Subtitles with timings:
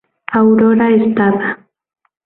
[0.37, 1.47] Aurora Estada.